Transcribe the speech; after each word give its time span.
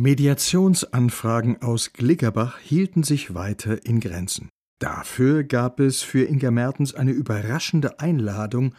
Mediationsanfragen 0.00 1.60
aus 1.60 1.92
Glickerbach 1.92 2.58
hielten 2.58 3.02
sich 3.02 3.34
weiter 3.34 3.84
in 3.84 4.00
Grenzen. 4.00 4.48
Dafür 4.78 5.44
gab 5.44 5.78
es 5.78 6.00
für 6.00 6.24
Inga 6.24 6.50
Mertens 6.50 6.94
eine 6.94 7.10
überraschende 7.10 8.00
Einladung 8.00 8.74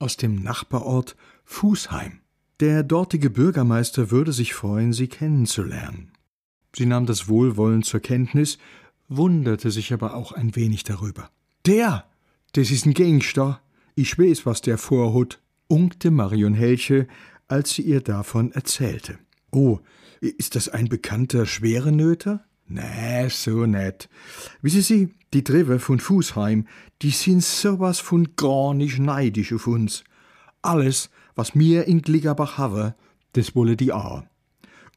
aus 0.00 0.16
dem 0.16 0.42
Nachbarort 0.42 1.14
Fußheim. 1.44 2.18
Der 2.58 2.82
dortige 2.82 3.30
Bürgermeister 3.30 4.10
würde 4.10 4.32
sich 4.32 4.52
freuen, 4.52 4.92
sie 4.92 5.06
kennenzulernen. 5.06 6.10
Sie 6.74 6.86
nahm 6.86 7.06
das 7.06 7.28
Wohlwollen 7.28 7.84
zur 7.84 8.00
Kenntnis, 8.00 8.58
wunderte 9.06 9.70
sich 9.70 9.92
aber 9.92 10.16
auch 10.16 10.32
ein 10.32 10.56
wenig 10.56 10.82
darüber. 10.82 11.30
Der, 11.66 12.04
das 12.50 12.72
ist 12.72 12.84
ein 12.84 12.94
Gangster. 12.94 13.60
Ich 13.94 14.18
weiß, 14.18 14.44
was 14.44 14.60
der 14.60 14.78
vorhut, 14.78 15.40
unkte 15.68 16.10
Marion 16.10 16.54
Helche, 16.54 17.06
als 17.46 17.74
sie 17.74 17.82
ihr 17.82 18.00
davon 18.00 18.50
erzählte. 18.50 19.20
Oh, 19.54 19.78
ist 20.20 20.56
das 20.56 20.68
ein 20.68 20.88
bekannter 20.88 21.46
Schwerenöter? 21.46 22.44
Nee, 22.66 23.28
so 23.28 23.66
net. 23.66 24.08
Wissen 24.62 24.82
Sie, 24.82 25.14
die 25.32 25.44
Driver 25.44 25.78
von 25.78 26.00
Fußheim, 26.00 26.66
die 27.02 27.10
sind 27.10 27.44
sowas 27.44 28.00
von 28.00 28.34
gar 28.34 28.74
nicht 28.74 28.98
neidisch 28.98 29.52
auf 29.52 29.68
uns. 29.68 30.02
Alles, 30.62 31.08
was 31.36 31.54
mir 31.54 31.84
in 31.86 32.02
Glickerbach 32.02 32.58
have, 32.58 32.96
das 33.34 33.54
wolle 33.54 33.76
die 33.76 33.92
auch. 33.92 34.24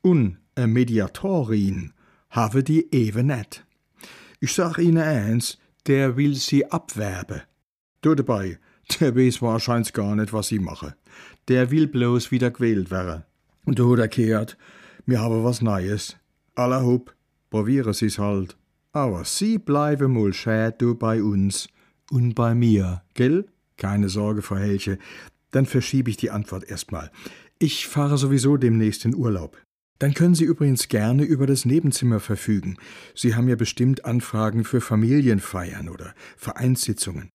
Und 0.01 0.37
a 0.55 0.65
Mediatorin 0.65 1.93
have 2.31 2.63
die 2.63 2.91
eben 2.91 3.27
net. 3.27 3.63
Ich 4.39 4.53
sag 4.53 4.79
Ihnen 4.79 5.03
eins, 5.03 5.59
der 5.85 6.17
will 6.17 6.33
sie 6.33 6.65
abwerben. 6.71 7.41
Du 8.01 8.15
dabei, 8.15 8.59
der 8.99 9.15
weiß 9.15 9.41
wahrscheinlich 9.41 9.93
gar 9.93 10.15
nicht, 10.15 10.33
was 10.33 10.47
sie 10.47 10.59
mache. 10.59 10.95
Der 11.47 11.69
will 11.69 11.87
bloß 11.87 12.31
wieder 12.31 12.49
gewählt 12.49 12.89
werden. 12.89 13.23
Und 13.67 13.79
du 13.79 13.97
der 13.97 14.07
kehrt, 14.07 14.57
mir 15.05 15.19
habe 15.19 15.43
was 15.43 15.61
Neues. 15.61 16.15
Aller 16.55 17.01
probiere 17.49 17.93
sie's 17.93 18.17
halt. 18.17 18.55
Aber 18.93 19.25
sie 19.25 19.57
bleiben 19.57 20.13
mal 20.13 20.33
schä 20.33 20.71
du 20.71 20.95
bei 20.95 21.21
uns 21.21 21.67
und 22.09 22.33
bei 22.33 22.55
mir, 22.55 23.03
gell? 23.13 23.45
Keine 23.75 24.07
Sorge, 24.07 24.41
Frau 24.41 24.55
Helche. 24.55 24.97
Dann 25.51 25.65
verschiebe 25.65 26.09
ich 26.09 26.15
die 26.15 26.31
Antwort 26.31 26.63
erstmal. 26.69 27.11
Ich 27.59 27.87
fahre 27.87 28.17
sowieso 28.17 28.55
demnächst 28.55 29.03
in 29.03 29.13
Urlaub. 29.13 29.57
Dann 29.99 30.13
können 30.13 30.35
Sie 30.35 30.45
übrigens 30.45 30.87
gerne 30.87 31.23
über 31.23 31.45
das 31.45 31.65
Nebenzimmer 31.65 32.21
verfügen. 32.21 32.77
Sie 33.15 33.35
haben 33.35 33.49
ja 33.49 33.57
bestimmt 33.57 34.05
Anfragen 34.05 34.63
für 34.63 34.79
Familienfeiern 34.79 35.89
oder 35.89 36.13
Vereinssitzungen. 36.37 37.29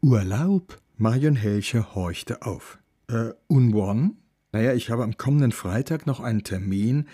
Urlaub? 0.00 0.78
Marion 0.96 1.34
Helche 1.34 1.96
horchte 1.96 2.42
auf. 2.42 2.78
Äh, 3.08 3.30
unworn? 3.48 4.21
Naja, 4.52 4.74
ich 4.74 4.90
habe 4.90 5.02
am 5.02 5.16
kommenden 5.16 5.52
Freitag 5.52 6.06
noch 6.06 6.20
einen 6.20 6.44
Termin. 6.44 7.08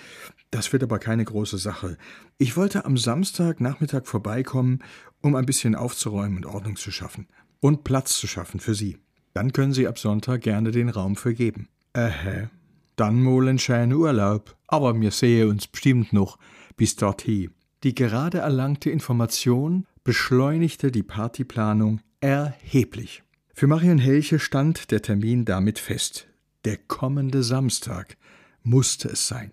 Das 0.51 0.73
wird 0.73 0.83
aber 0.83 0.99
keine 0.99 1.25
große 1.25 1.57
Sache. 1.57 1.97
Ich 2.37 2.57
wollte 2.57 2.85
am 2.85 2.97
Samstag 2.97 3.61
Nachmittag 3.61 4.09
vorbeikommen, 4.09 4.81
um 5.21 5.37
ein 5.37 5.47
bisschen 5.47 5.77
aufzuräumen 5.77 6.39
und 6.39 6.47
Ordnung 6.47 6.77
zu 6.77 6.91
schaffen. 6.91 7.29
Und 7.61 7.85
Platz 7.85 8.19
zu 8.19 8.27
schaffen 8.27 8.61
für 8.61 8.75
Sie. 8.75 8.99
Dann 9.35 9.53
können 9.53 9.73
Sie 9.73 9.87
ab 9.87 9.99
Sonntag 9.99 10.43
gerne 10.43 10.73
den 10.73 10.89
Raum 10.89 11.15
vergeben. 11.17 11.69
Ähä. 11.95 12.49
Dann 12.97 13.23
mal 13.23 13.47
ein 13.49 13.59
schöner 13.61 13.97
Urlaub. 13.97 14.57
Aber 14.67 15.01
wir 15.01 15.13
sehen 15.13 15.49
uns 15.49 15.69
bestimmt 15.69 16.13
noch 16.13 16.39
bis 16.77 16.97
dorthin. 16.97 17.53
Die 17.85 17.95
gerade 17.95 18.39
erlangte 18.39 18.91
Information 18.91 19.87
beschleunigte 20.03 20.91
die 20.91 21.05
Partyplanung 21.05 22.01
erheblich. 22.21 23.23
Für 23.55 23.69
Marion 23.69 23.99
Helche 23.99 24.41
stand 24.41 24.91
der 24.91 25.03
Termin 25.03 25.45
damit 25.45 25.79
fest. 25.79 26.28
Der 26.65 26.77
kommende 26.77 27.43
Samstag 27.43 28.17
musste 28.63 29.09
es 29.09 29.29
sein. 29.29 29.53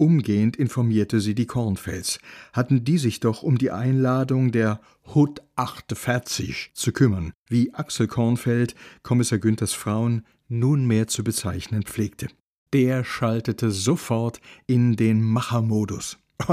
Umgehend 0.00 0.56
informierte 0.56 1.20
sie 1.20 1.34
die 1.34 1.44
Kornfels, 1.44 2.20
hatten 2.54 2.84
die 2.84 2.96
sich 2.96 3.20
doch 3.20 3.42
um 3.42 3.58
die 3.58 3.70
Einladung 3.70 4.50
der 4.50 4.80
Hut 5.14 5.42
48 5.56 6.70
zu 6.72 6.92
kümmern, 6.92 7.34
wie 7.48 7.74
Axel 7.74 8.06
Kornfeld, 8.06 8.74
Kommissar 9.02 9.38
Günthers 9.38 9.74
Frauen, 9.74 10.24
nunmehr 10.48 11.06
zu 11.06 11.22
bezeichnen 11.22 11.82
pflegte. 11.82 12.28
Der 12.72 13.04
schaltete 13.04 13.70
sofort 13.70 14.40
in 14.66 14.96
den 14.96 15.22
Machermodus. 15.22 16.16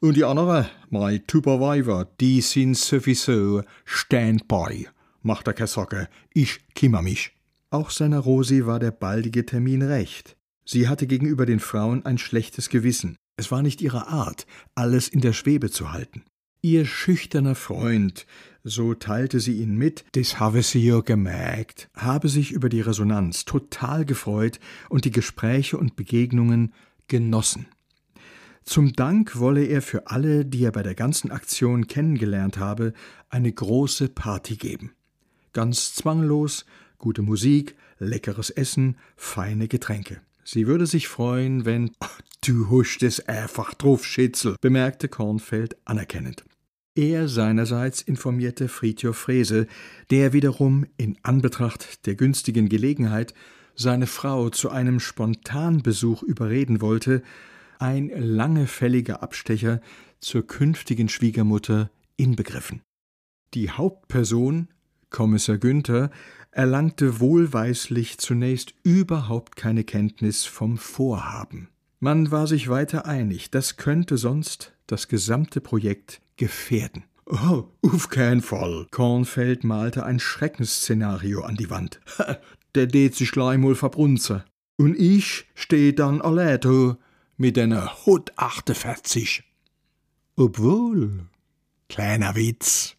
Und 0.00 0.16
die 0.16 0.24
andere, 0.24 0.68
my 0.90 1.20
Supervisor, 1.28 2.04
die 2.20 2.40
sind 2.40 2.76
sowieso 2.76 3.62
Standby. 3.84 4.88
Macht 5.22 5.48
er 5.48 5.54
keine 5.54 5.66
Sorge, 5.66 6.08
ich 6.34 6.60
kümmere 6.74 7.02
mich. 7.02 7.32
Auch 7.72 7.88
seiner 7.88 8.18
Rosi 8.18 8.66
war 8.66 8.78
der 8.78 8.90
baldige 8.90 9.46
Termin 9.46 9.80
recht. 9.80 10.36
Sie 10.62 10.88
hatte 10.88 11.06
gegenüber 11.06 11.46
den 11.46 11.58
Frauen 11.58 12.04
ein 12.04 12.18
schlechtes 12.18 12.68
Gewissen. 12.68 13.16
Es 13.36 13.50
war 13.50 13.62
nicht 13.62 13.80
ihre 13.80 14.08
Art, 14.08 14.46
alles 14.74 15.08
in 15.08 15.22
der 15.22 15.32
Schwebe 15.32 15.70
zu 15.70 15.90
halten. 15.90 16.22
Ihr 16.60 16.84
schüchterner 16.84 17.54
Freund, 17.54 18.26
so 18.62 18.92
teilte 18.92 19.40
sie 19.40 19.54
ihn 19.54 19.74
mit, 19.74 20.04
das 20.12 20.38
habe 20.38 20.62
sie 20.62 20.86
ja 20.86 21.00
gemerkt, 21.00 21.88
habe 21.96 22.28
sich 22.28 22.52
über 22.52 22.68
die 22.68 22.82
Resonanz 22.82 23.46
total 23.46 24.04
gefreut 24.04 24.60
und 24.90 25.06
die 25.06 25.10
Gespräche 25.10 25.78
und 25.78 25.96
Begegnungen 25.96 26.74
genossen. 27.08 27.64
Zum 28.64 28.92
Dank 28.92 29.38
wolle 29.38 29.64
er 29.64 29.80
für 29.80 30.08
alle, 30.08 30.44
die 30.44 30.62
er 30.62 30.72
bei 30.72 30.82
der 30.82 30.94
ganzen 30.94 31.30
Aktion 31.30 31.86
kennengelernt 31.86 32.58
habe, 32.58 32.92
eine 33.30 33.50
große 33.50 34.10
Party 34.10 34.56
geben. 34.56 34.92
Ganz 35.54 35.94
zwanglos, 35.94 36.66
gute 37.02 37.20
Musik, 37.20 37.76
leckeres 37.98 38.48
Essen, 38.48 38.96
feine 39.16 39.68
Getränke. 39.68 40.22
Sie 40.44 40.66
würde 40.66 40.86
sich 40.86 41.08
freuen, 41.08 41.66
wenn 41.66 41.90
du 42.46 42.70
huscht 42.70 43.02
es 43.02 43.28
einfach 43.28 43.74
drauf, 43.74 44.06
Schitzel, 44.06 44.56
bemerkte 44.62 45.08
Kornfeld 45.08 45.76
anerkennend. 45.84 46.44
Er 46.94 47.28
seinerseits 47.28 48.02
informierte 48.02 48.68
Friedjof 48.68 49.16
Frese, 49.16 49.66
der 50.10 50.32
wiederum 50.32 50.86
in 50.96 51.18
Anbetracht 51.22 52.06
der 52.06 52.14
günstigen 52.14 52.68
Gelegenheit 52.68 53.34
seine 53.74 54.06
Frau 54.06 54.50
zu 54.50 54.70
einem 54.70 55.00
Spontanbesuch 55.00 56.22
überreden 56.22 56.80
wollte, 56.80 57.22
ein 57.78 58.10
langefälliger 58.14 59.22
Abstecher 59.22 59.80
zur 60.20 60.46
künftigen 60.46 61.08
Schwiegermutter 61.08 61.90
inbegriffen. 62.16 62.82
Die 63.54 63.70
Hauptperson, 63.70 64.68
Kommissar 65.12 65.58
Günther, 65.58 66.10
erlangte 66.50 67.20
wohlweislich 67.20 68.18
zunächst 68.18 68.74
überhaupt 68.82 69.56
keine 69.56 69.84
Kenntnis 69.84 70.44
vom 70.44 70.76
Vorhaben. 70.76 71.68
Man 72.00 72.30
war 72.30 72.46
sich 72.46 72.68
weiter 72.68 73.06
einig, 73.06 73.50
das 73.50 73.76
könnte 73.76 74.16
sonst 74.16 74.72
das 74.86 75.08
gesamte 75.08 75.60
Projekt 75.60 76.20
gefährden. 76.36 77.04
Oh, 77.26 77.64
auf 77.82 78.08
keinen 78.08 78.42
Fall. 78.42 78.86
Kornfeld 78.90 79.64
malte 79.64 80.04
ein 80.04 80.18
Schreckensszenario 80.18 81.42
an 81.42 81.54
die 81.54 81.70
Wand. 81.70 82.00
Der 82.74 82.86
det 82.86 83.14
sich 83.14 83.30
gleich 83.32 83.58
mal 83.58 83.74
verbrunze. 83.74 84.44
Und 84.76 84.98
ich 84.98 85.46
steh 85.54 85.92
dann 85.92 86.20
allein 86.20 86.96
mit 87.36 87.58
einer 87.58 88.04
Hut 88.04 88.32
48. 88.36 89.44
Obwohl, 90.36 91.26
kleiner 91.88 92.34
Witz, 92.34 92.96